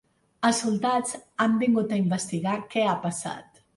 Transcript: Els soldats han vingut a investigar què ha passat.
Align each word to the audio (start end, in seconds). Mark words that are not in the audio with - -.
Els 0.47 0.61
soldats 0.63 1.13
han 1.45 1.59
vingut 1.65 1.93
a 1.93 1.99
investigar 2.07 2.59
què 2.73 2.87
ha 2.87 2.97
passat. 3.05 3.63